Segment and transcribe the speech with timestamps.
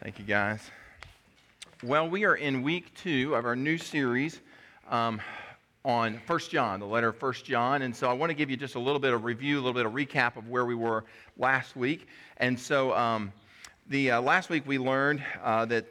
[0.00, 0.60] Thank you, guys.
[1.82, 4.40] Well, we are in week two of our new series
[4.88, 5.20] um,
[5.84, 7.82] on First John, the letter of First John.
[7.82, 9.72] And so I want to give you just a little bit of review, a little
[9.72, 11.04] bit of recap of where we were
[11.36, 12.06] last week.
[12.36, 13.32] And so um,
[13.88, 15.86] the uh, last week we learned uh, that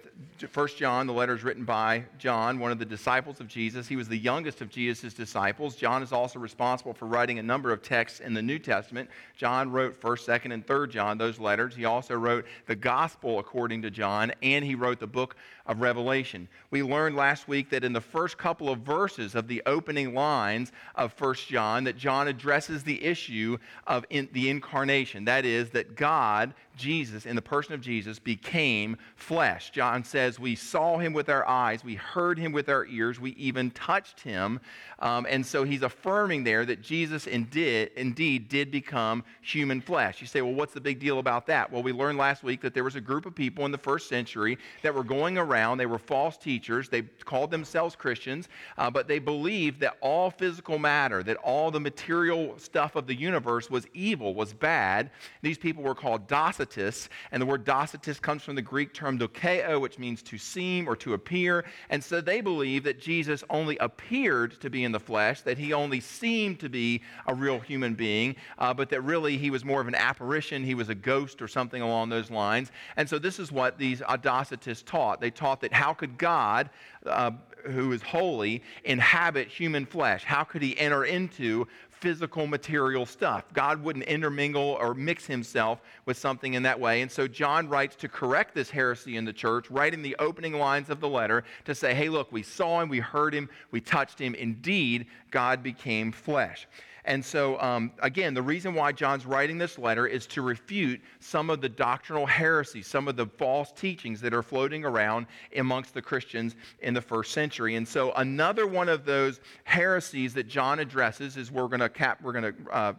[0.50, 3.88] First John, the letter is written by John, one of the disciples of Jesus.
[3.88, 5.76] He was the youngest of Jesus' disciples.
[5.76, 9.10] John is also responsible for writing a number of texts in the New Testament.
[9.36, 11.76] John wrote 1st, 2nd, and 3rd John, those letters.
[11.76, 15.36] He also wrote the Gospel according to John, and he wrote the book
[15.68, 16.48] of Revelation.
[16.72, 20.72] We learned last week that in the first couple of verses of the opening lines
[20.96, 25.26] of First John, that John addresses the issue of in, the incarnation.
[25.26, 29.72] That is, that God, Jesus, in the person of Jesus, became flesh.
[29.72, 33.32] John says, We saw him with our eyes, we heard him with our ears, we
[33.32, 34.60] even touched him.
[35.00, 40.22] Um, and so he's affirming there that Jesus indeed, indeed did become human flesh.
[40.22, 41.72] You say, Well, what's the big deal about that?
[41.72, 44.08] Well, we learned last week that there was a group of people in the first
[44.08, 49.08] century that were going around, they were false teachers, they called themselves Christians, uh, but
[49.08, 53.88] they believed that all physical matter, that all the material stuff of the universe was
[53.94, 55.10] evil, was bad.
[55.42, 59.82] These people were called Docetists, and the word Docetist comes from the Greek term dokeo,
[59.82, 61.66] which means to seem or to appear.
[61.90, 65.74] And so they believed that Jesus only appeared to be in the flesh, that he
[65.74, 69.82] only seemed to be a real human being, uh, but that really he was more
[69.82, 72.72] of an apparition, he was a ghost or something along those lines.
[72.98, 75.22] And so this is what these Docetists taught.
[75.22, 76.70] They taught that how could God,
[77.06, 77.32] uh,
[77.66, 80.24] who is holy, inhabit human flesh?
[80.24, 81.68] How could he enter into
[82.00, 83.46] physical material stuff.
[83.54, 87.02] God wouldn't intermingle or mix himself with something in that way.
[87.02, 90.90] And so John writes to correct this heresy in the church, writing the opening lines
[90.90, 94.20] of the letter to say, hey, look, we saw him, we heard him, we touched
[94.20, 94.36] him.
[94.36, 96.68] Indeed, God became flesh.
[97.08, 101.50] And so, um, again, the reason why John's writing this letter is to refute some
[101.50, 106.02] of the doctrinal heresies, some of the false teachings that are floating around amongst the
[106.02, 107.76] Christians in the first century.
[107.76, 112.20] And so, another one of those heresies that John addresses is we're going to cap,
[112.22, 112.94] we're going to uh,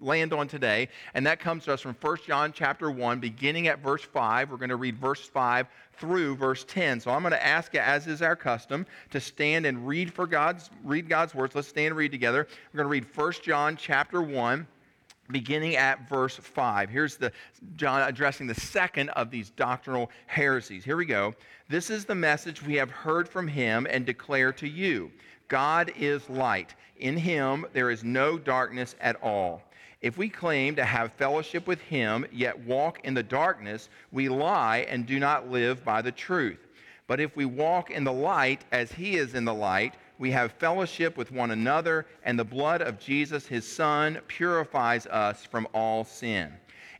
[0.00, 3.80] land on today, and that comes to us from 1 John chapter 1, beginning at
[3.80, 4.50] verse 5.
[4.50, 5.66] We're going to read verse 5
[5.98, 7.00] through verse 10.
[7.00, 10.26] So I'm going to ask you, as is our custom, to stand and read for
[10.26, 11.54] God's read God's words.
[11.54, 12.46] Let's stand and read together.
[12.72, 14.66] We're going to read 1 John chapter 1
[15.30, 16.90] beginning at verse 5.
[16.90, 17.32] Here's the
[17.76, 20.84] John addressing the second of these doctrinal heresies.
[20.84, 21.34] Here we go.
[21.68, 25.10] This is the message we have heard from him and declare to you.
[25.48, 26.74] God is light.
[26.98, 29.62] In him there is no darkness at all.
[30.00, 34.86] If we claim to have fellowship with him, yet walk in the darkness, we lie
[34.88, 36.58] and do not live by the truth.
[37.06, 40.52] But if we walk in the light as he is in the light, we have
[40.52, 46.04] fellowship with one another, and the blood of Jesus, his Son, purifies us from all
[46.04, 46.52] sin.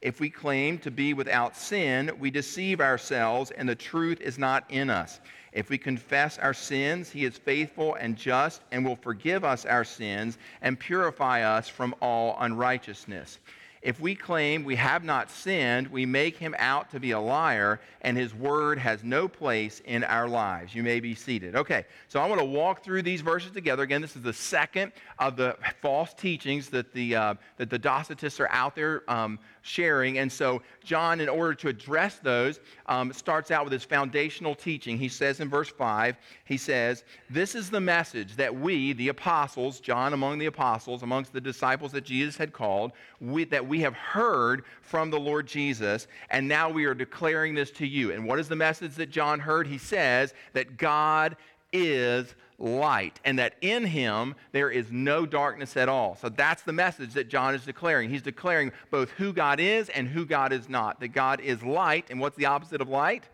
[0.02, 4.64] If we claim to be without sin, we deceive ourselves, and the truth is not
[4.70, 5.20] in us.
[5.52, 9.84] If we confess our sins, he is faithful and just and will forgive us our
[9.84, 13.40] sins and purify us from all unrighteousness.
[13.82, 17.80] If we claim we have not sinned, we make him out to be a liar,
[18.02, 20.74] and his word has no place in our lives.
[20.74, 21.56] You may be seated.
[21.56, 23.82] Okay, so I want to walk through these verses together.
[23.82, 28.38] Again, this is the second of the false teachings that the, uh, that the Docetists
[28.38, 30.18] are out there um, sharing.
[30.18, 34.98] And so, John, in order to address those, um, starts out with his foundational teaching.
[34.98, 39.80] He says in verse 5, he says, This is the message that we, the apostles,
[39.80, 43.94] John among the apostles, amongst the disciples that Jesus had called, we, that we have
[43.94, 48.12] heard from the Lord Jesus, and now we are declaring this to you.
[48.12, 49.66] And what is the message that John heard?
[49.66, 51.36] He says that God
[51.72, 56.16] is light, and that in him there is no darkness at all.
[56.16, 58.10] So that's the message that John is declaring.
[58.10, 61.00] He's declaring both who God is and who God is not.
[61.00, 63.24] That God is light, and what's the opposite of light?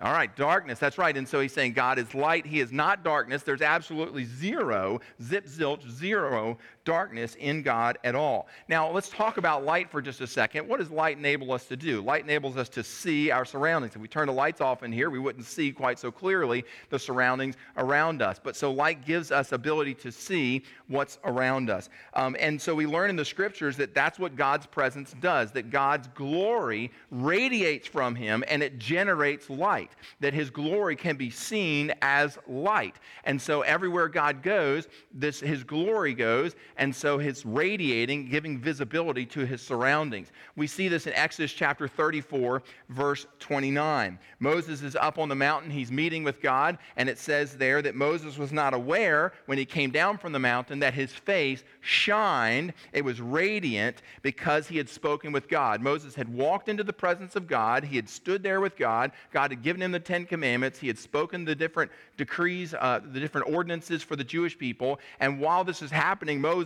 [0.00, 1.14] All right, darkness, that's right.
[1.14, 3.42] And so he's saying God is light, he is not darkness.
[3.42, 6.56] There's absolutely zero, zip zilch, zero
[6.90, 8.48] darkness in God at all.
[8.66, 10.66] Now, let's talk about light for just a second.
[10.66, 12.00] What does light enable us to do?
[12.00, 13.94] Light enables us to see our surroundings.
[13.94, 16.98] If we turn the lights off in here, we wouldn't see quite so clearly the
[16.98, 18.40] surroundings around us.
[18.42, 21.90] But so light gives us ability to see what's around us.
[22.14, 25.70] Um, and so we learn in the scriptures that that's what God's presence does, that
[25.70, 31.92] God's glory radiates from him and it generates light, that his glory can be seen
[32.02, 32.96] as light.
[33.22, 39.26] And so everywhere God goes, this his glory goes, and so he's radiating, giving visibility
[39.26, 40.32] to his surroundings.
[40.56, 44.18] We see this in Exodus chapter 34, verse 29.
[44.38, 47.94] Moses is up on the mountain, he's meeting with God, and it says there that
[47.94, 52.72] Moses was not aware when he came down from the mountain that his face shined,
[52.94, 55.82] it was radiant because he had spoken with God.
[55.82, 59.50] Moses had walked into the presence of God, he had stood there with God, God
[59.50, 63.52] had given him the Ten Commandments, he had spoken the different decrees, uh, the different
[63.52, 66.59] ordinances for the Jewish people, and while this is happening, Moses'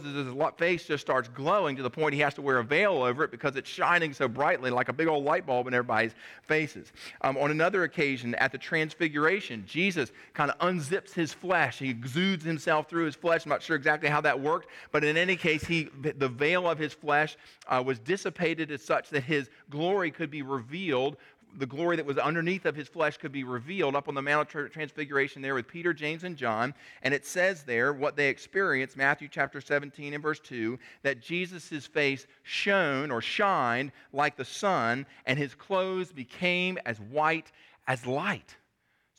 [0.56, 3.30] face just starts glowing to the point he has to wear a veil over it
[3.30, 6.12] because it's shining so brightly like a big old light bulb in everybody's
[6.42, 6.92] faces.
[7.20, 11.78] Um, on another occasion, at the Transfiguration, Jesus kind of unzips his flesh.
[11.78, 13.44] He exudes himself through his flesh.
[13.44, 16.78] I'm not sure exactly how that worked, but in any case, he, the veil of
[16.78, 17.36] his flesh
[17.68, 21.16] uh, was dissipated as such that his glory could be revealed
[21.56, 24.54] the glory that was underneath of his flesh could be revealed up on the Mount
[24.54, 26.74] of Transfiguration there with Peter, James, and John.
[27.02, 31.86] And it says there what they experienced, Matthew chapter 17 and verse 2, that Jesus'
[31.86, 37.50] face shone or shined like the sun, and his clothes became as white
[37.86, 38.56] as light.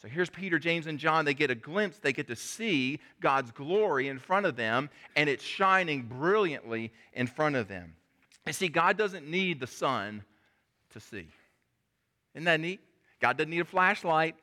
[0.01, 1.25] So here's Peter, James, and John.
[1.25, 5.29] They get a glimpse, they get to see God's glory in front of them, and
[5.29, 7.95] it's shining brilliantly in front of them.
[8.45, 10.23] And see, God doesn't need the sun
[10.91, 11.27] to see.
[12.35, 12.81] Isn't that neat?
[13.19, 14.35] God doesn't need a flashlight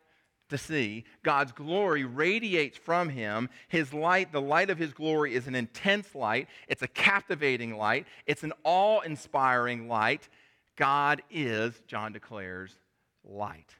[0.48, 1.04] to see.
[1.22, 3.48] God's glory radiates from him.
[3.68, 6.48] His light, the light of his glory, is an intense light.
[6.68, 8.06] It's a captivating light.
[8.26, 10.28] It's an awe inspiring light.
[10.76, 12.76] God is, John declares,
[13.24, 13.74] light.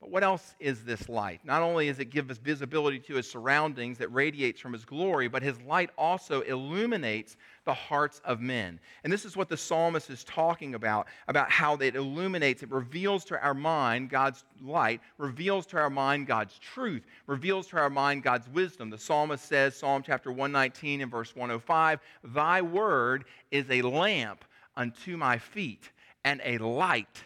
[0.00, 1.40] But what else is this light?
[1.44, 5.26] Not only does it give us visibility to his surroundings that radiates from his glory,
[5.26, 7.36] but his light also illuminates
[7.68, 8.80] the hearts of men.
[9.04, 13.26] And this is what the psalmist is talking about about how it illuminates, it reveals
[13.26, 18.22] to our mind God's light, reveals to our mind God's truth, reveals to our mind
[18.22, 18.88] God's wisdom.
[18.88, 25.18] The psalmist says, Psalm chapter 119 and verse 105, Thy word is a lamp unto
[25.18, 25.92] my feet
[26.24, 27.22] and a light,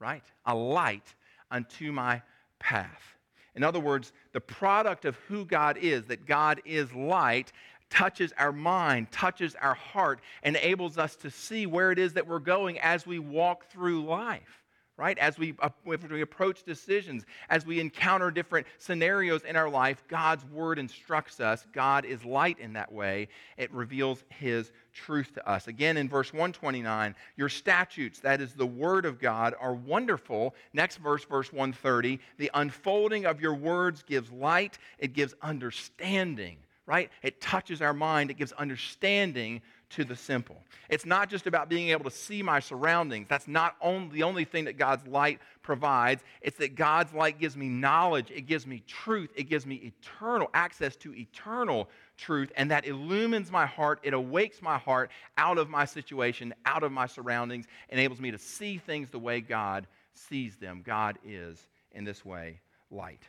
[0.00, 0.24] right?
[0.44, 1.14] A light
[1.52, 2.20] unto my
[2.58, 3.14] path.
[3.54, 7.52] In other words, the product of who God is, that God is light,
[7.90, 12.38] touches our mind, touches our heart, enables us to see where it is that we're
[12.38, 14.64] going as we walk through life
[14.96, 15.18] right?
[15.18, 20.04] As we, uh, as we approach decisions, as we encounter different scenarios in our life,
[20.08, 21.66] God's word instructs us.
[21.72, 23.28] God is light in that way.
[23.56, 25.66] It reveals his truth to us.
[25.66, 30.54] Again, in verse 129, your statutes, that is the word of God, are wonderful.
[30.72, 37.10] Next verse, verse 130, the unfolding of your words gives light, it gives understanding right?
[37.22, 40.56] It touches our mind, it gives understanding to the simple.
[40.88, 43.28] It's not just about being able to see my surroundings.
[43.28, 46.22] That's not only, the only thing that God's light provides.
[46.40, 50.50] It's that God's light gives me knowledge, it gives me truth, it gives me eternal
[50.52, 54.00] access to eternal truth, and that illumines my heart.
[54.02, 58.38] It awakes my heart out of my situation, out of my surroundings, enables me to
[58.38, 60.82] see things the way God sees them.
[60.84, 62.60] God is, in this way,
[62.90, 63.22] light.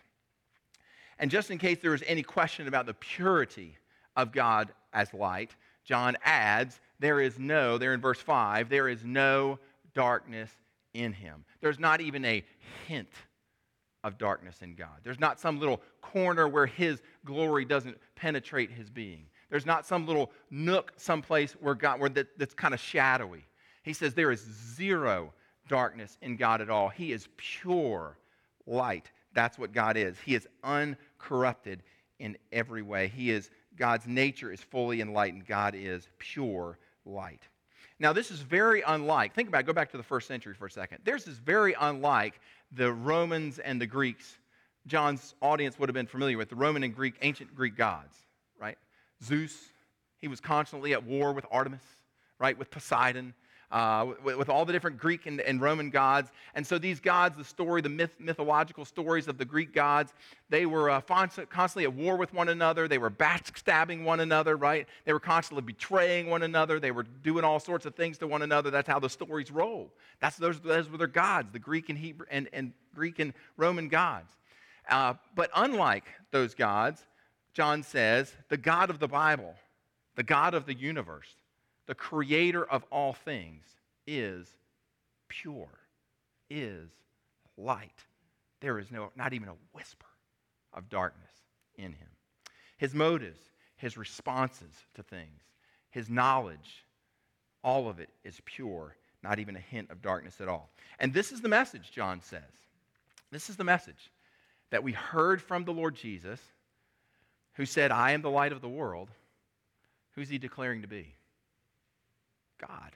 [1.20, 3.78] And just in case there is any question about the purity
[4.16, 9.04] of God as light, John adds, there is no, there in verse 5, there is
[9.04, 9.60] no
[9.94, 10.50] darkness
[10.94, 11.46] in him.
[11.62, 12.44] There's not even a
[12.88, 13.12] hint
[14.04, 15.00] of darkness in God.
[15.04, 19.26] There's not some little corner where his glory doesn't penetrate his being.
[19.50, 23.46] There's not some little nook someplace where God where that, that's kind of shadowy.
[23.84, 24.42] He says there is
[24.76, 25.34] zero
[25.68, 26.90] darkness in God at all.
[26.90, 28.18] He is pure
[28.66, 29.12] light.
[29.36, 30.18] That's what God is.
[30.26, 31.84] He is uncorrupted
[32.18, 33.10] in every way.
[33.10, 35.46] He is God's nature is fully enlightened.
[35.46, 37.42] God is pure light.
[38.00, 40.66] Now, this is very unlike, think about it, go back to the first century for
[40.66, 41.00] a second.
[41.04, 42.40] This is very unlike
[42.72, 44.38] the Romans and the Greeks.
[44.88, 48.16] John's audience would have been familiar with the Roman and Greek, ancient Greek gods,
[48.59, 48.78] right?
[49.24, 49.56] Zeus,
[50.19, 51.83] he was constantly at war with Artemis,
[52.40, 52.57] right?
[52.57, 53.33] With Poseidon
[53.72, 56.31] uh, with, with, all the different Greek and, and, Roman gods.
[56.54, 60.14] And so these gods, the story, the myth, mythological stories of the Greek gods,
[60.50, 62.88] they were uh, constantly at war with one another.
[62.88, 64.88] They were backstabbing one another, right?
[65.06, 66.80] They were constantly betraying one another.
[66.80, 68.69] They were doing all sorts of things to one another.
[68.69, 69.92] That's how the stories roll.
[70.19, 73.88] That's those, those were their gods, the Greek and Hebrew and, and Greek and Roman
[73.88, 74.31] gods.
[74.90, 77.04] Uh, but unlike those gods,
[77.54, 79.56] John says, the God of the Bible,
[80.16, 81.30] the God of the universe,
[81.87, 83.63] the creator of all things,
[84.07, 84.47] is
[85.27, 85.69] pure,
[86.49, 86.89] is
[87.57, 88.04] light.
[88.61, 90.06] There is no, not even a whisper
[90.73, 91.31] of darkness
[91.75, 92.07] in him.
[92.77, 93.39] His motives,
[93.77, 95.42] his responses to things,
[95.89, 96.85] his knowledge,
[97.63, 100.69] all of it is pure, not even a hint of darkness at all.
[100.99, 102.42] And this is the message, John says.
[103.31, 104.11] This is the message
[104.69, 106.39] that we heard from the Lord Jesus,
[107.54, 109.09] who said, I am the light of the world
[110.15, 111.13] Who's he declaring to be?
[112.59, 112.92] God.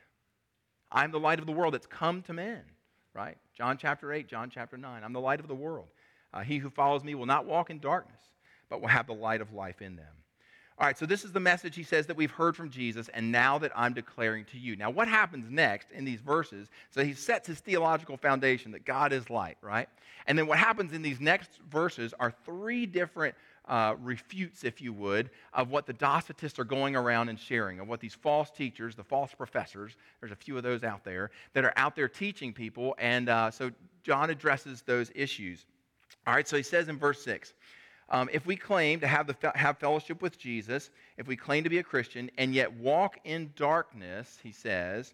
[0.91, 2.61] I'm the light of the world that's come to men,
[3.13, 3.37] right?
[3.55, 5.03] John chapter 8, John chapter 9.
[5.03, 5.87] I'm the light of the world.
[6.33, 8.21] Uh, he who follows me will not walk in darkness,
[8.69, 10.13] but will have the light of life in them.
[10.79, 13.33] All right, so this is the message he says that we've heard from Jesus, and
[13.33, 14.77] now that I'm declaring to you.
[14.77, 16.69] Now, what happens next in these verses?
[16.89, 19.89] So he sets his theological foundation that God is light, right?
[20.25, 23.35] And then what happens in these next verses are three different
[23.69, 27.87] uh, refutes, if you would, of what the Docetists are going around and sharing, of
[27.87, 31.63] what these false teachers, the false professors, there's a few of those out there, that
[31.63, 32.95] are out there teaching people.
[32.97, 33.71] And uh, so
[34.03, 35.65] John addresses those issues.
[36.25, 37.53] All right, so he says in verse 6
[38.11, 41.69] um, if we claim to have, the, have fellowship with Jesus, if we claim to
[41.69, 45.13] be a Christian, and yet walk in darkness, he says,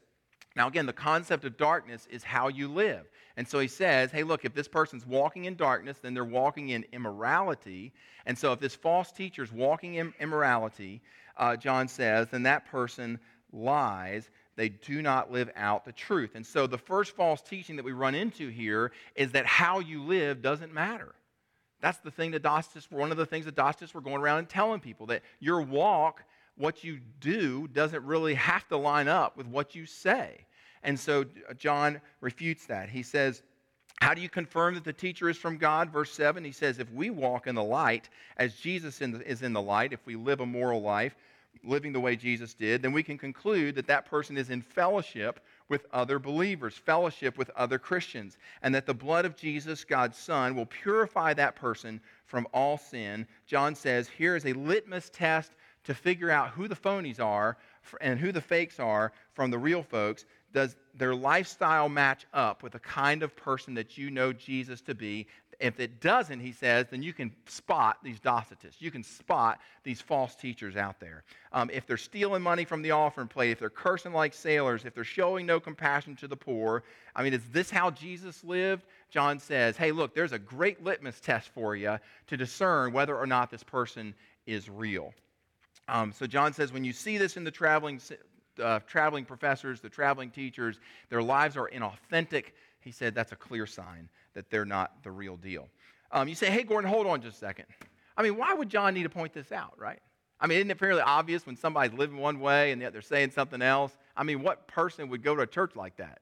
[0.56, 3.06] now again, the concept of darkness is how you live.
[3.38, 6.70] And so he says, hey, look, if this person's walking in darkness, then they're walking
[6.70, 7.92] in immorality.
[8.26, 11.02] And so if this false teacher is walking in immorality,
[11.38, 13.20] uh, John says, then that person
[13.52, 14.30] lies.
[14.56, 16.32] They do not live out the truth.
[16.36, 20.02] And so the first false teaching that we run into here is that how you
[20.04, 21.14] live doesn't matter.
[21.82, 24.50] That's the thing that Docetists, one of the things that Docetists were going around and
[24.50, 26.24] telling people that your walk,
[26.58, 30.46] what you do, doesn't really have to line up with what you say.
[30.86, 32.90] And so uh, John refutes that.
[32.90, 33.44] He says,
[34.02, 35.90] how do you confirm that the teacher is from God?
[35.90, 39.62] Verse 7, he says, If we walk in the light as Jesus is in the
[39.62, 41.16] light, if we live a moral life,
[41.64, 45.40] living the way Jesus did, then we can conclude that that person is in fellowship
[45.70, 50.56] with other believers, fellowship with other Christians, and that the blood of Jesus, God's Son,
[50.56, 53.26] will purify that person from all sin.
[53.48, 55.54] John says here is a litmus test
[55.86, 57.58] to figure out who the phonies are
[58.02, 60.26] and who the fakes are from the real folks.
[60.56, 64.96] Does their lifestyle match up with the kind of person that you know Jesus to
[64.96, 65.28] be?
[65.60, 68.80] If it doesn't, he says, then you can spot these Docetists.
[68.80, 71.26] You can spot these false teachers out there.
[71.52, 74.96] Um, if they're stealing money from the offering plate, if they're cursing like sailors, if
[74.96, 76.84] they're showing no compassion to the poor,
[77.18, 78.86] I mean, is this how Jesus lived?
[79.10, 83.28] John says, hey, look, there's a great litmus test for you to discern whether or
[83.28, 85.14] not this person is real.
[85.90, 88.00] Um, so John says, when you see this in the traveling,
[88.62, 92.46] uh, traveling professors, the traveling teachers, their lives are inauthentic.
[92.80, 95.68] He said that's a clear sign that they're not the real deal.
[96.12, 97.66] Um, you say, hey, Gordon, hold on just a second.
[98.18, 100.00] I mean, why would John need to point this out, right?
[100.40, 103.32] I mean, isn't it fairly obvious when somebody's living one way and yet they're saying
[103.32, 103.96] something else?
[104.16, 106.20] I mean, what person would go to a church like that?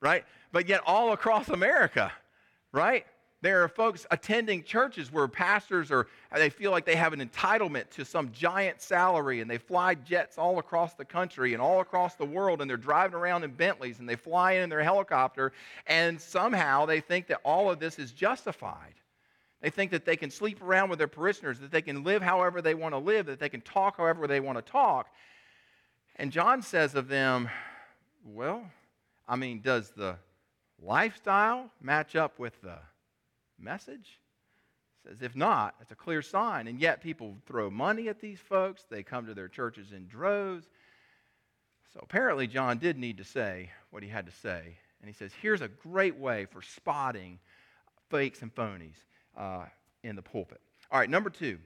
[0.00, 0.24] Right?
[0.52, 2.12] But yet, all across America,
[2.72, 3.04] right?
[3.40, 7.88] There are folks attending churches where pastors are, they feel like they have an entitlement
[7.90, 12.16] to some giant salary and they fly jets all across the country and all across
[12.16, 15.52] the world and they're driving around in Bentleys and they fly in, in their helicopter
[15.86, 18.94] and somehow they think that all of this is justified.
[19.60, 22.60] They think that they can sleep around with their parishioners, that they can live however
[22.60, 25.08] they want to live, that they can talk however they want to talk.
[26.16, 27.48] And John says of them,
[28.24, 28.64] well,
[29.28, 30.16] I mean, does the
[30.80, 32.78] lifestyle match up with the
[33.58, 34.18] message?
[35.06, 36.66] Says, if not, it's a clear sign.
[36.66, 38.84] And yet people throw money at these folks.
[38.90, 40.66] They come to their churches in droves.
[41.92, 44.76] So apparently, John did need to say what he had to say.
[45.00, 47.38] And he says, here's a great way for spotting
[48.10, 48.96] fakes and phonies
[49.36, 49.66] uh,
[50.02, 50.60] in the pulpit.
[50.90, 51.58] All right, number two,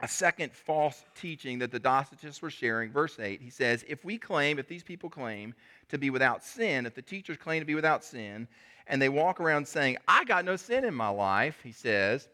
[0.00, 2.90] a second false teaching that the Docetists were sharing.
[2.90, 5.54] Verse 8, he says, If we claim, if these people claim
[5.88, 8.46] to be without sin, if the teachers claim to be without sin,
[8.86, 12.28] and they walk around saying, I got no sin in my life, he says,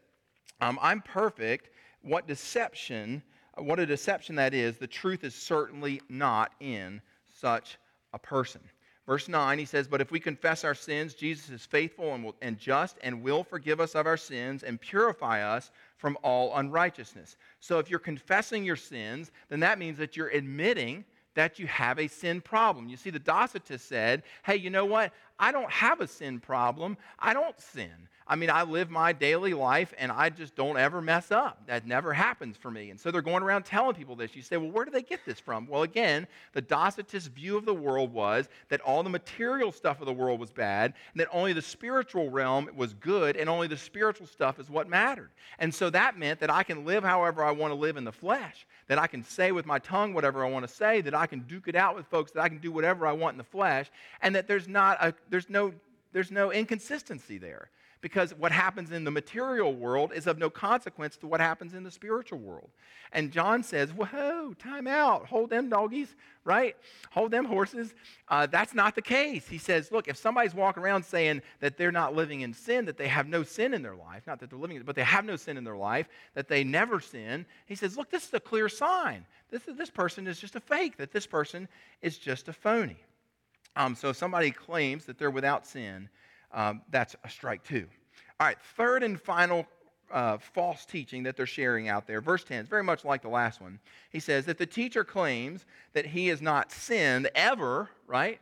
[0.60, 1.70] um, I'm perfect.
[2.02, 3.22] What deception,
[3.56, 4.76] what a deception that is.
[4.76, 7.00] The truth is certainly not in
[7.40, 7.78] such
[8.12, 8.60] a person.
[9.06, 12.34] Verse 9, he says, But if we confess our sins, Jesus is faithful and, will,
[12.40, 17.36] and just and will forgive us of our sins and purify us from all unrighteousness.
[17.60, 21.98] So if you're confessing your sins, then that means that you're admitting that you have
[21.98, 22.88] a sin problem.
[22.88, 25.12] You see, the Docetist said, Hey, you know what?
[25.38, 26.96] I don't have a sin problem.
[27.18, 27.90] I don't sin.
[28.26, 31.60] I mean, I live my daily life and I just don't ever mess up.
[31.66, 32.88] That never happens for me.
[32.88, 34.34] And so they're going around telling people this.
[34.34, 35.66] You say, well, where do they get this from?
[35.66, 40.06] Well, again, the Docetist view of the world was that all the material stuff of
[40.06, 43.76] the world was bad, and that only the spiritual realm was good, and only the
[43.76, 45.30] spiritual stuff is what mattered.
[45.58, 48.12] And so that meant that I can live however I want to live in the
[48.12, 51.26] flesh, that I can say with my tongue whatever I want to say, that I
[51.26, 53.44] can duke it out with folks, that I can do whatever I want in the
[53.44, 53.90] flesh,
[54.22, 55.74] and that there's not a, there's no,
[56.14, 57.68] there's no inconsistency there
[58.04, 61.84] because what happens in the material world is of no consequence to what happens in
[61.84, 62.68] the spiritual world.
[63.12, 65.24] And John says, Whoa, time out.
[65.24, 66.76] Hold them doggies, right?
[67.12, 67.94] Hold them horses.
[68.28, 69.48] Uh, that's not the case.
[69.48, 72.98] He says, Look, if somebody's walking around saying that they're not living in sin, that
[72.98, 75.36] they have no sin in their life, not that they're living, but they have no
[75.36, 78.68] sin in their life, that they never sin, he says, Look, this is a clear
[78.68, 79.24] sign.
[79.50, 81.68] This, this person is just a fake, that this person
[82.02, 82.98] is just a phony.
[83.76, 86.10] Um, so if somebody claims that they're without sin,
[86.54, 87.86] um, that's a strike too.
[88.40, 89.66] All right, third and final
[90.10, 92.20] uh, false teaching that they're sharing out there.
[92.20, 93.78] Verse 10 is very much like the last one.
[94.10, 98.40] He says, If the teacher claims that he has not sinned ever, right?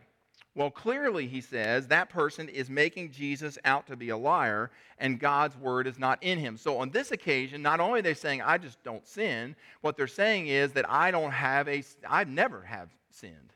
[0.55, 5.19] Well, clearly, he says, that person is making Jesus out to be a liar and
[5.19, 6.59] God's word is not in him.
[6.59, 10.07] So on this occasion, not only are they saying, I just don't sin, what they're
[10.07, 13.55] saying is that I don't have a, I never have sinned,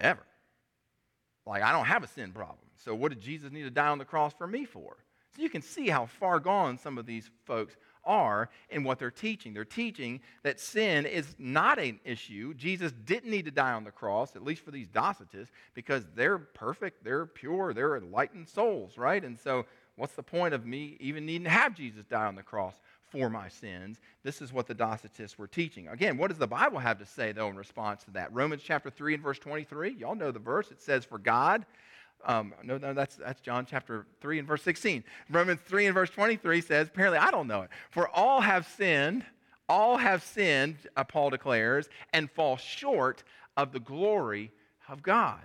[0.00, 0.26] ever.
[1.46, 2.67] Like, I don't have a sin problem.
[2.78, 4.96] So, what did Jesus need to die on the cross for me for?
[5.34, 9.10] So, you can see how far gone some of these folks are in what they're
[9.10, 9.52] teaching.
[9.52, 12.54] They're teaching that sin is not an issue.
[12.54, 16.38] Jesus didn't need to die on the cross, at least for these Docetists, because they're
[16.38, 19.22] perfect, they're pure, they're enlightened souls, right?
[19.22, 19.66] And so,
[19.96, 22.74] what's the point of me even needing to have Jesus die on the cross
[23.10, 24.00] for my sins.
[24.22, 25.88] This is what the Docetists were teaching.
[25.88, 28.32] Again, what does the Bible have to say, though, in response to that?
[28.32, 29.94] Romans chapter 3 and verse 23.
[29.94, 30.70] Y'all know the verse.
[30.70, 31.64] It says, For God,
[32.24, 35.04] um, no, no, that's, that's John chapter 3 and verse 16.
[35.30, 37.70] Romans 3 and verse 23 says, apparently I don't know it.
[37.90, 39.24] For all have sinned,
[39.68, 43.22] all have sinned, uh, Paul declares, and fall short
[43.56, 44.52] of the glory
[44.88, 45.42] of God.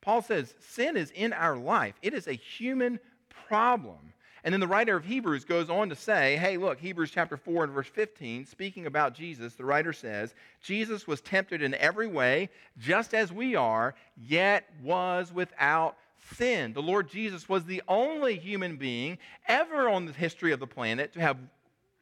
[0.00, 3.00] Paul says sin is in our life, it is a human
[3.48, 4.13] problem.
[4.44, 7.64] And then the writer of Hebrews goes on to say, hey, look, Hebrews chapter 4
[7.64, 12.50] and verse 15, speaking about Jesus, the writer says, Jesus was tempted in every way,
[12.78, 15.96] just as we are, yet was without
[16.34, 16.74] sin.
[16.74, 19.16] The Lord Jesus was the only human being
[19.48, 21.38] ever on the history of the planet to have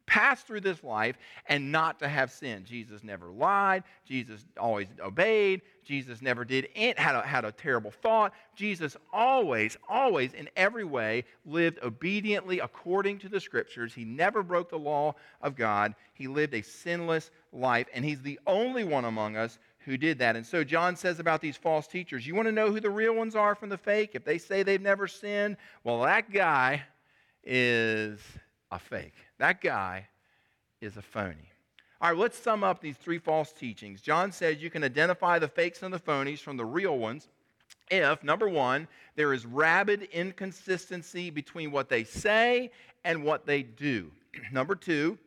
[0.05, 1.17] pass through this life
[1.47, 2.65] and not to have sin.
[2.65, 3.83] Jesus never lied.
[4.05, 5.61] Jesus always obeyed.
[5.83, 8.33] Jesus never did had a, had a terrible thought.
[8.55, 13.93] Jesus always, always, in every way, lived obediently according to the scriptures.
[13.93, 15.95] He never broke the law of God.
[16.13, 20.35] He lived a sinless life, and he's the only one among us who did that.
[20.35, 23.15] And so John says about these false teachers, you want to know who the real
[23.15, 24.11] ones are from the fake?
[24.13, 26.83] If they say they've never sinned, well, that guy
[27.43, 28.19] is
[28.73, 29.13] a fake.
[29.39, 30.07] That guy
[30.81, 31.49] is a phony.
[32.01, 34.01] All right, let's sum up these three false teachings.
[34.01, 37.29] John says you can identify the fakes and the phonies from the real ones
[37.89, 42.71] if, number one, there is rabid inconsistency between what they say
[43.03, 44.11] and what they do.
[44.51, 45.17] number two,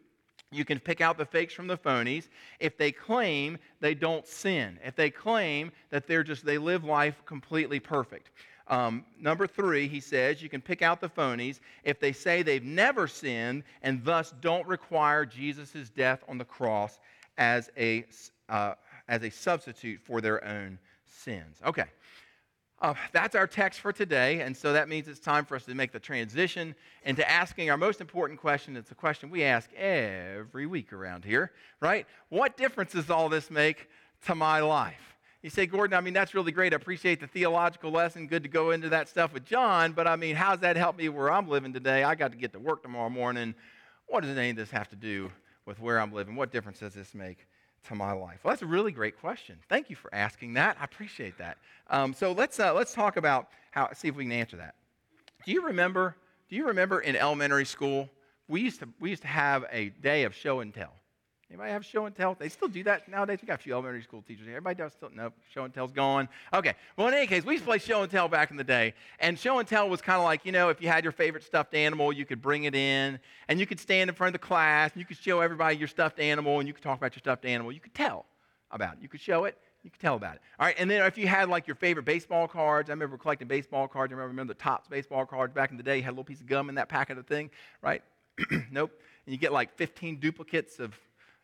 [0.53, 2.29] you can pick out the fakes from the phonies
[2.61, 7.23] if they claim they don't sin, if they claim that they're just, they live life
[7.27, 8.31] completely perfect.
[8.69, 12.65] Um, number three, he says, you can pick out the phonies if they say they've
[12.65, 16.99] never sinned and thus don't require Jesus' death on the cross
[17.39, 18.05] as a,
[18.49, 18.75] uh,
[19.09, 21.59] as a substitute for their own sins.
[21.65, 21.85] Okay.
[22.83, 25.75] Uh, that's our text for today, and so that means it's time for us to
[25.75, 26.75] make the transition
[27.05, 28.77] into asking our most important question.
[28.77, 32.07] It's a question we ask every week around here, right?
[32.29, 33.89] What difference does all this make
[34.27, 35.16] to my life?
[35.47, 36.73] You say, Gordon, I mean, that's really great.
[36.73, 38.27] I appreciate the theological lesson.
[38.27, 39.93] Good to go into that stuff with John.
[39.93, 42.03] But I mean, how's that help me where I'm living today?
[42.03, 43.55] I got to get to work tomorrow morning.
[44.09, 45.31] What does any of this have to do
[45.65, 46.35] with where I'm living?
[46.35, 47.47] What difference does this make
[47.85, 48.41] to my life?
[48.43, 49.57] Well, that's a really great question.
[49.69, 50.79] Thank you for asking that.
[50.81, 51.59] I appreciate that.
[51.91, 54.75] Um, so let's, uh, let's talk about how, see if we can answer that.
[55.45, 56.17] Do you remember,
[56.51, 58.11] do you remember in elementary school,
[58.49, 60.95] we used to, we used to have a day of show and tell.
[61.49, 62.35] Anybody have show and tell?
[62.35, 63.39] They still do that nowadays.
[63.41, 64.57] We got a few elementary school teachers here.
[64.57, 66.29] Everybody does still no show and tell's gone.
[66.53, 66.75] Okay.
[66.97, 68.95] Well, in any case, we used to play show and tell back in the day,
[69.21, 71.45] and show and tell was kind of like you know if you had your favorite
[71.45, 74.47] stuffed animal, you could bring it in, and you could stand in front of the
[74.47, 77.21] class, and you could show everybody your stuffed animal, and you could talk about your
[77.21, 77.71] stuffed animal.
[77.71, 78.27] You could tell
[78.73, 78.99] about it.
[79.03, 79.57] You could show it.
[79.85, 80.41] You could tell about it.
[80.59, 80.75] All right.
[80.81, 84.11] And then if you had like your favorite baseball cards, I remember collecting baseball cards.
[84.11, 85.99] I remember, remember the Topps baseball cards back in the day.
[85.99, 87.51] You Had a little piece of gum in that packet of thing,
[87.83, 88.03] right?
[88.73, 88.91] nope.
[89.27, 90.93] And you get like 15 duplicates of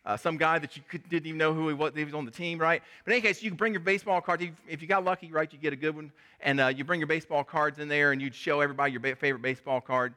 [0.04, 2.24] uh, some guy that you could, didn't even know who he was, he was on
[2.24, 2.82] the team, right?
[3.04, 4.44] But in any case, you can bring your baseball cards.
[4.68, 6.10] If you got lucky, right, you get a good one.
[6.40, 9.14] And uh, you bring your baseball cards in there and you'd show everybody your ba-
[9.14, 10.14] favorite baseball card.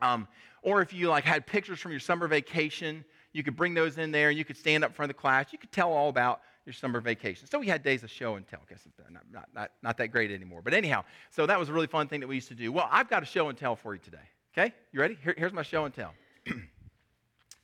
[0.00, 0.28] Um,
[0.62, 4.12] or if you like had pictures from your summer vacation, you could bring those in
[4.12, 5.46] there and you could stand up in front of the class.
[5.52, 7.48] You could tell all about your summer vacation.
[7.48, 8.60] So we had days of show and tell.
[8.60, 10.60] I guess not, not, not, not that great anymore.
[10.62, 12.70] But anyhow, so that was a really fun thing that we used to do.
[12.70, 14.18] Well, I've got a show and tell for you today.
[14.56, 14.72] Okay?
[14.92, 15.18] You ready?
[15.24, 16.14] Here, here's my show and tell.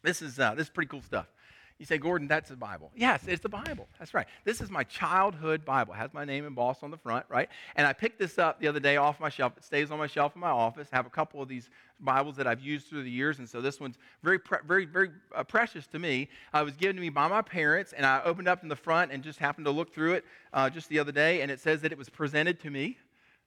[0.02, 1.26] this, is, uh, this is pretty cool stuff.
[1.78, 2.92] You say, Gordon, that's the Bible.
[2.94, 3.88] Yes, it's the Bible.
[3.98, 4.26] That's right.
[4.44, 5.92] This is my childhood Bible.
[5.92, 7.48] It has my name embossed on the front, right?
[7.74, 9.54] And I picked this up the other day off my shelf.
[9.56, 10.88] It stays on my shelf in my office.
[10.92, 13.60] I have a couple of these Bibles that I've used through the years, and so
[13.60, 16.28] this one's very, very, very uh, precious to me.
[16.54, 18.76] Uh, it was given to me by my parents, and I opened up in the
[18.76, 21.58] front and just happened to look through it uh, just the other day, and it
[21.58, 22.98] says that it was presented to me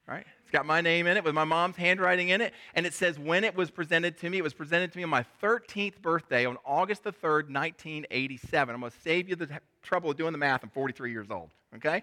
[0.08, 0.26] right?
[0.42, 2.54] It's got my name in it with my mom's handwriting in it.
[2.74, 5.10] And it says when it was presented to me, it was presented to me on
[5.10, 8.74] my 13th birthday on August the 3rd, 1987.
[8.74, 9.50] I'm going to save you the
[9.84, 10.64] trouble of doing the math.
[10.64, 12.02] I'm 43 years old, okay?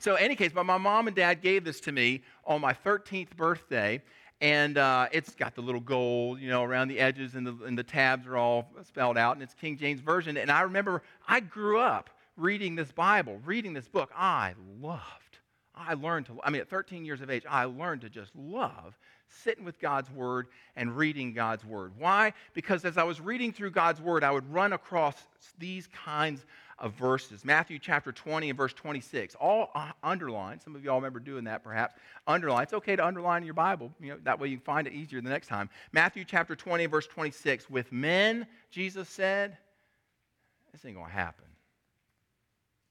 [0.00, 2.72] So, in any case, but my mom and dad gave this to me on my
[2.72, 4.02] 13th birthday.
[4.40, 7.78] And uh, it's got the little gold, you know, around the edges, and the, and
[7.78, 10.36] the tabs are all spelled out, and it's King James Version.
[10.36, 14.10] And I remember I grew up reading this Bible, reading this book.
[14.14, 15.23] I love
[15.76, 18.96] I learned to, I mean, at 13 years of age, I learned to just love
[19.42, 21.92] sitting with God's Word and reading God's Word.
[21.98, 22.32] Why?
[22.52, 25.16] Because as I was reading through God's Word, I would run across
[25.58, 26.44] these kinds
[26.78, 27.44] of verses.
[27.44, 30.62] Matthew chapter 20 and verse 26, all uh, underlined.
[30.62, 31.94] Some of y'all remember doing that perhaps.
[32.26, 32.62] Underline.
[32.64, 33.92] It's okay to underline your Bible.
[34.00, 35.70] You know, that way you can find it easier the next time.
[35.92, 39.56] Matthew chapter 20 and verse 26, with men, Jesus said,
[40.72, 41.44] this ain't going to happen.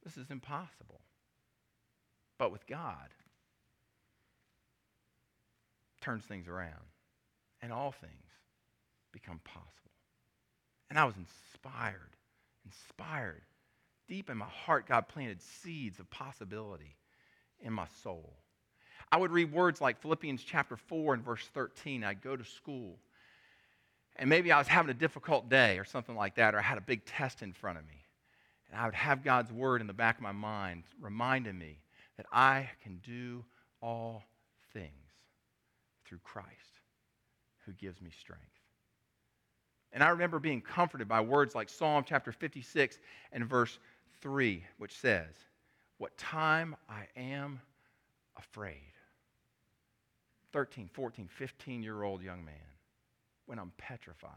[0.04, 1.00] This is impossible
[2.38, 3.10] but with God,
[6.02, 6.72] turns things around,
[7.62, 8.12] and all things
[9.12, 9.70] become possible.
[10.90, 12.16] And I was inspired,
[12.66, 13.42] inspired.
[14.08, 16.98] Deep in my heart, God planted seeds of possibility
[17.62, 18.34] in my soul.
[19.12, 22.04] I would read words like Philippians chapter 4 and verse 13.
[22.04, 22.98] I'd go to school,
[24.18, 26.78] and maybe I was having a difficult day or something like that, or I had
[26.78, 28.04] a big test in front of me.
[28.70, 31.78] And I would have God's word in the back of my mind reminding me
[32.18, 33.44] that I can do
[33.82, 34.24] all
[34.74, 34.90] things
[36.06, 36.50] through Christ
[37.66, 38.44] who gives me strength.
[39.92, 43.00] And I remember being comforted by words like Psalm chapter 56
[43.32, 43.78] and verse
[44.22, 45.36] 3, which says,
[45.98, 47.62] What time I am
[48.38, 48.94] afraid.
[50.52, 52.56] 13, 14, 15 year old young man,
[53.46, 54.30] when I'm petrified,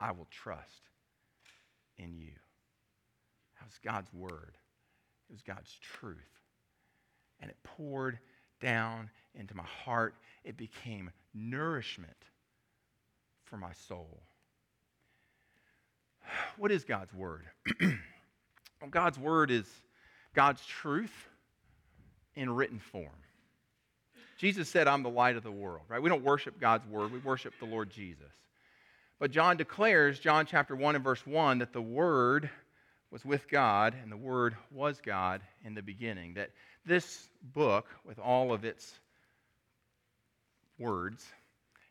[0.00, 0.82] I will trust
[1.98, 2.32] in you.
[3.58, 4.56] That was God's word.
[5.28, 6.16] It was God's truth.
[7.40, 8.18] And it poured
[8.60, 10.14] down into my heart.
[10.44, 12.16] It became nourishment
[13.44, 14.22] for my soul.
[16.58, 17.44] What is God's Word?
[17.80, 19.66] well, God's Word is
[20.34, 21.12] God's truth
[22.34, 23.10] in written form.
[24.38, 26.02] Jesus said, I'm the light of the world, right?
[26.02, 28.32] We don't worship God's Word, we worship the Lord Jesus.
[29.18, 32.50] But John declares, John chapter 1 and verse 1, that the Word
[33.10, 36.34] was with God, and the Word was God in the beginning.
[36.34, 36.50] That
[36.84, 38.94] this book, with all of its
[40.78, 41.24] words,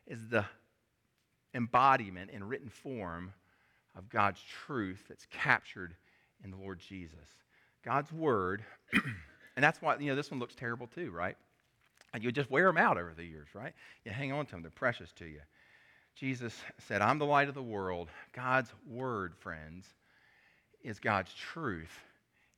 [0.06, 0.44] is the
[1.54, 3.32] embodiment in written form
[3.96, 5.94] of God's truth that's captured
[6.44, 7.28] in the Lord Jesus.
[7.84, 11.36] God's Word, and that's why, you know, this one looks terrible too, right?
[12.12, 13.72] And you just wear them out over the years, right?
[14.04, 15.40] You hang on to them, they're precious to you.
[16.14, 16.54] Jesus
[16.88, 18.08] said, I'm the light of the world.
[18.32, 19.86] God's Word, friends,
[20.86, 22.04] is God's truth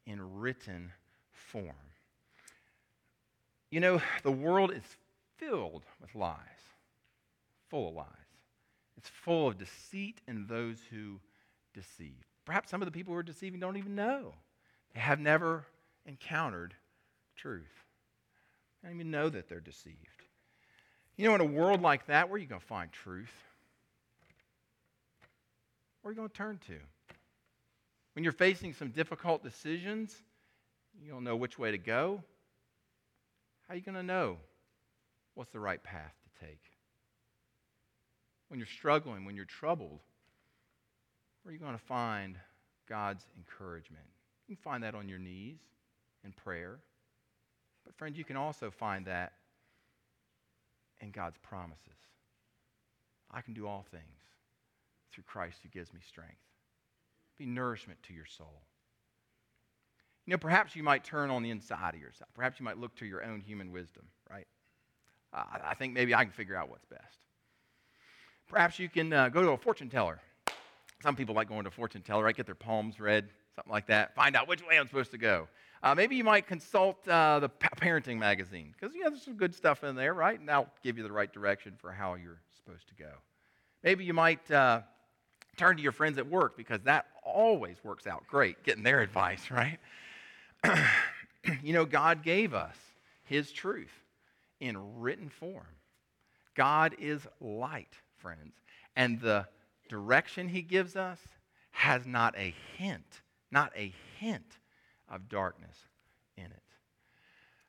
[0.07, 0.93] in written
[1.33, 1.73] form.
[3.71, 4.83] You know, the world is
[5.39, 6.37] filled with lies,
[7.71, 8.07] full of lies.
[8.99, 11.21] It's full of deceit and those who
[11.73, 12.27] deceive.
[12.45, 14.35] Perhaps some of the people who are deceiving don't even know.
[14.95, 15.65] They have never
[16.05, 16.75] encountered
[17.35, 17.85] truth.
[18.83, 19.97] They don't even know that they're deceived.
[21.17, 23.33] You know, in a world like that, where are you going to find truth?
[26.03, 26.79] Where are you going to turn to?
[28.19, 30.13] When you're facing some difficult decisions,
[31.01, 32.21] you don't know which way to go.
[33.63, 34.39] How are you going to know
[35.37, 36.59] what's the right path to take?
[38.49, 40.01] When you're struggling, when you're troubled,
[41.45, 42.35] where are you going to find
[42.89, 44.07] God's encouragement?
[44.49, 45.61] You can find that on your knees
[46.25, 46.81] in prayer.
[47.85, 49.35] But, friends, you can also find that
[51.01, 52.01] in God's promises.
[53.31, 54.03] I can do all things
[55.13, 56.41] through Christ who gives me strength
[57.39, 58.63] be nourishment to your soul.
[60.27, 62.29] You know, perhaps you might turn on the inside of yourself.
[62.35, 64.47] Perhaps you might look to your own human wisdom, right?
[65.33, 67.25] Uh, I think maybe I can figure out what's best.
[68.49, 70.21] Perhaps you can uh, go to a fortune teller.
[71.03, 72.37] Some people like going to a fortune teller, right?
[72.37, 74.15] Get their palms read, something like that.
[74.15, 75.49] Find out which way I'm supposed to go.
[75.83, 79.55] Uh, maybe you might consult uh, the parenting magazine because you know there's some good
[79.55, 80.39] stuff in there, right?
[80.39, 83.13] And that'll give you the right direction for how you're supposed to go.
[83.85, 84.81] Maybe you might uh,
[85.59, 89.51] turn to your friends at work because that always works out great, getting their advice,
[89.51, 89.79] right?
[91.63, 92.77] you know, God gave us
[93.25, 93.93] His truth
[94.61, 95.67] in written form.
[96.55, 98.55] God is light, friends.
[98.97, 99.47] And the
[99.89, 101.19] direction He gives us,
[101.71, 103.21] has not a hint,
[103.53, 104.59] not a hint
[105.09, 105.77] of darkness
[106.37, 106.63] in it.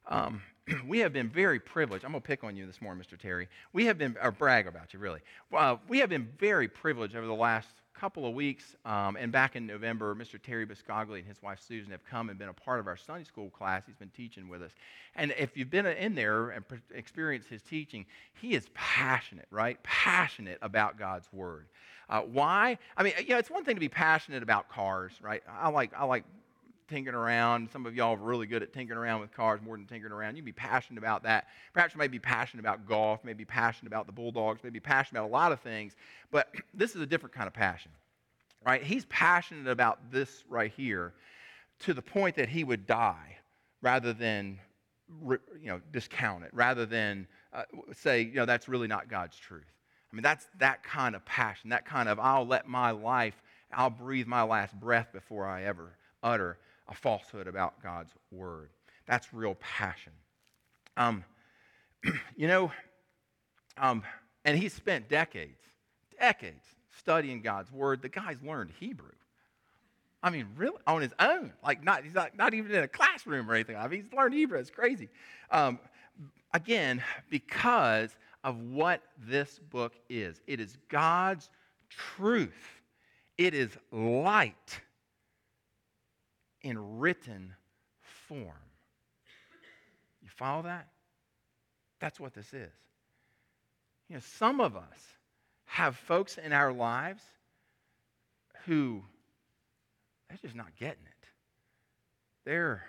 [0.07, 0.41] Um,
[0.87, 2.05] we have been very privileged.
[2.05, 3.17] I'm going to pick on you this morning, Mr.
[3.19, 3.47] Terry.
[3.73, 5.21] We have been, or brag about you, really.
[5.53, 8.75] Uh, we have been very privileged over the last couple of weeks.
[8.85, 10.41] Um, and back in November, Mr.
[10.41, 13.25] Terry Biscogli and his wife Susan have come and been a part of our Sunday
[13.25, 13.83] school class.
[13.85, 14.71] He's been teaching with us.
[15.15, 18.05] And if you've been in there and experienced his teaching,
[18.41, 19.81] he is passionate, right?
[19.83, 21.67] Passionate about God's Word.
[22.09, 22.77] Uh, why?
[22.95, 25.43] I mean, you know, it's one thing to be passionate about cars, right?
[25.47, 26.23] I like, I like
[26.89, 27.69] tinkering around.
[27.71, 30.35] Some of y'all are really good at tinkering around with cars more than tinkering around.
[30.35, 31.47] You'd be passionate about that.
[31.73, 35.29] Perhaps you may be passionate about golf, maybe passionate about the Bulldogs, maybe passionate about
[35.29, 35.95] a lot of things.
[36.31, 37.91] But this is a different kind of passion,
[38.65, 38.83] right?
[38.83, 41.13] He's passionate about this right here
[41.81, 43.37] to the point that he would die
[43.81, 44.59] rather than
[45.25, 49.63] you know discount it, rather than uh, say you know that's really not God's truth.
[50.11, 53.89] I mean that's that kind of passion, that kind of I'll let my life, I'll
[53.89, 56.57] breathe my last breath before I ever utter
[56.89, 58.69] a falsehood about God's word.
[59.07, 60.13] That's real passion.
[60.97, 61.23] Um,
[62.35, 62.71] you know,
[63.77, 64.03] um,
[64.43, 65.59] and he spent decades,
[66.19, 66.65] decades
[66.97, 68.01] studying God's word.
[68.01, 69.11] The guy's learned Hebrew.
[70.21, 71.53] I mean, really, on his own.
[71.63, 73.77] Like, not, he's not, not even in a classroom or anything.
[73.77, 74.59] I mean, he's learned Hebrew.
[74.59, 75.07] It's crazy.
[75.49, 75.79] Um,
[76.53, 81.49] again, because of what this book is it is God's
[81.89, 82.81] truth,
[83.37, 84.81] it is light
[86.61, 87.53] in written
[88.27, 88.53] form.
[90.21, 90.87] You follow that?
[91.99, 92.71] That's what this is.
[94.07, 94.99] You know, some of us
[95.65, 97.21] have folks in our lives
[98.65, 99.01] who
[100.27, 101.27] they're just not getting it.
[102.45, 102.83] They're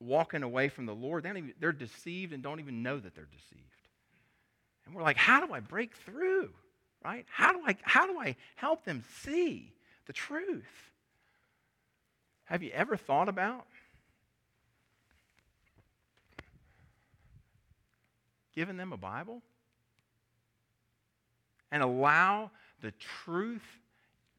[0.00, 1.22] walking away from the Lord.
[1.22, 3.62] They even, they're deceived and don't even know that they're deceived.
[4.86, 6.50] And we're like, how do I break through?
[7.04, 7.26] Right?
[7.30, 9.72] How do I how do I help them see
[10.06, 10.92] the truth?
[12.44, 13.66] Have you ever thought about
[18.54, 19.42] giving them a Bible?
[21.72, 22.50] And allow
[22.82, 23.64] the truth,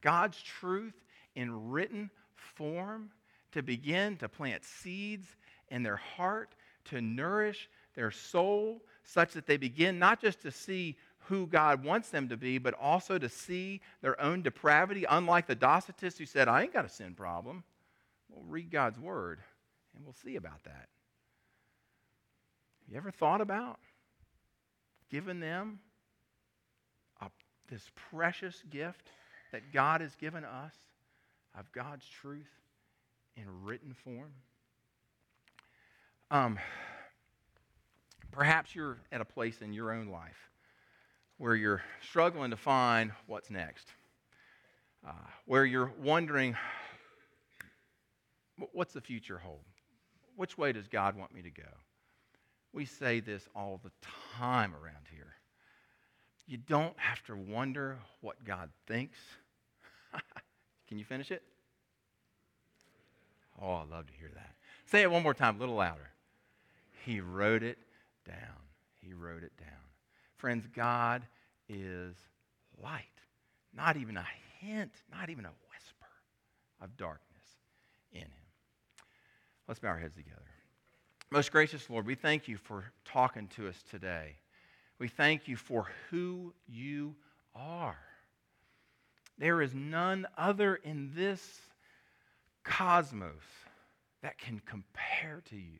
[0.01, 0.93] God's truth,
[1.35, 3.09] in written form
[3.51, 5.27] to begin to plant seeds
[5.69, 10.95] in their heart, to nourish their soul, such that they begin not just to see
[11.27, 15.55] who God wants them to be, but also to see their own depravity, unlike the
[15.55, 17.63] Docetists who said, I ain't got a sin problem.
[18.47, 19.39] Read God's word
[19.95, 20.89] and we'll see about that.
[22.81, 23.79] Have you ever thought about
[25.09, 25.79] giving them
[27.21, 27.27] a,
[27.69, 29.09] this precious gift
[29.51, 30.73] that God has given us
[31.57, 32.49] of God's truth
[33.37, 34.33] in written form?
[36.29, 36.59] Um,
[38.31, 40.49] perhaps you're at a place in your own life
[41.37, 43.87] where you're struggling to find what's next,
[45.07, 45.11] uh,
[45.45, 46.55] where you're wondering
[48.71, 49.63] What's the future hold?
[50.35, 51.63] Which way does God want me to go?
[52.73, 53.91] We say this all the
[54.37, 55.33] time around here.
[56.47, 59.17] You don't have to wonder what God thinks.
[60.87, 61.41] Can you finish it?
[63.61, 64.55] Oh, I love to hear that.
[64.85, 66.09] Say it one more time, a little louder.
[67.05, 67.77] He wrote it
[68.27, 68.37] down.
[69.01, 69.69] He wrote it down.
[70.37, 71.23] Friends, God
[71.69, 72.15] is
[72.83, 73.05] light.
[73.73, 74.25] Not even a
[74.59, 76.11] hint, not even a whisper
[76.81, 77.43] of darkness
[78.11, 78.44] in him.
[79.67, 80.41] Let's bow our heads together.
[81.31, 84.35] Most gracious Lord, we thank you for talking to us today.
[84.99, 87.15] We thank you for who you
[87.55, 87.97] are.
[89.37, 91.41] There is none other in this
[92.63, 93.43] cosmos
[94.21, 95.79] that can compare to you.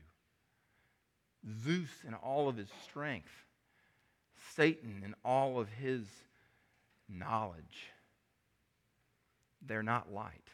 [1.64, 3.32] Zeus in all of his strength,
[4.56, 6.02] Satan in all of his
[7.08, 7.92] knowledge.
[9.66, 10.50] They're not light.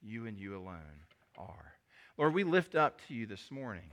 [0.00, 1.04] You and you alone
[1.36, 1.72] are.
[2.18, 3.90] Lord, we lift up to you this morning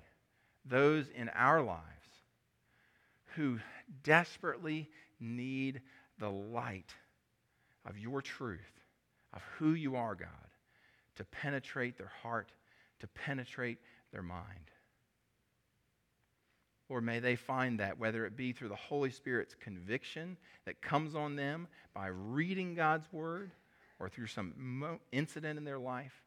[0.66, 1.84] those in our lives
[3.36, 3.60] who
[4.04, 5.82] desperately need
[6.18, 6.92] the light
[7.86, 8.82] of your truth,
[9.32, 10.28] of who you are, God,
[11.18, 12.52] to penetrate their heart,
[13.00, 13.78] to penetrate
[14.12, 14.72] their mind.
[16.90, 21.14] Lord, may they find that, whether it be through the Holy Spirit's conviction that comes
[21.14, 23.52] on them by reading God's word
[24.00, 26.25] or through some incident in their life,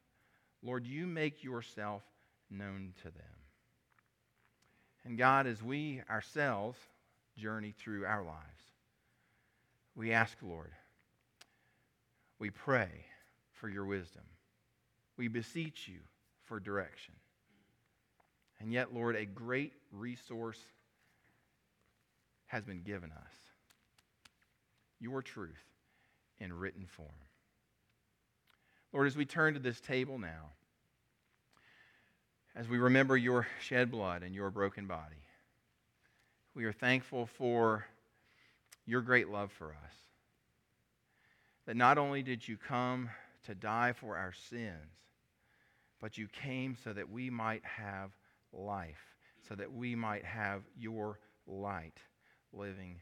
[0.63, 2.03] Lord, you make yourself
[2.51, 3.39] known to them.
[5.05, 6.79] And God, as we ourselves
[7.37, 8.39] journey through our lives,
[9.95, 10.73] we ask, Lord,
[12.39, 12.89] we pray
[13.53, 14.25] for your wisdom.
[15.17, 15.99] We beseech you
[16.45, 17.15] for direction.
[18.61, 20.61] And yet, Lord, a great resource
[22.47, 23.35] has been given us
[25.01, 25.65] your truth
[26.41, 27.09] in written form.
[28.93, 30.51] Lord, as we turn to this table now,
[32.57, 35.23] as we remember your shed blood and your broken body,
[36.55, 37.85] we are thankful for
[38.87, 39.95] your great love for us.
[41.67, 43.11] That not only did you come
[43.45, 44.73] to die for our sins,
[46.01, 48.11] but you came so that we might have
[48.53, 49.15] life,
[49.47, 51.99] so that we might have your light
[52.53, 53.01] living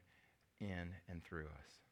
[0.61, 1.86] in and through us.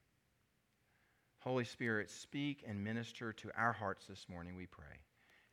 [1.45, 4.97] Holy Spirit, speak and minister to our hearts this morning, we pray.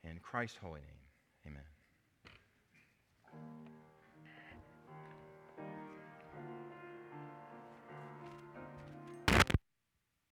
[0.10, 1.04] In Christ's holy name,
[1.46, 1.71] amen.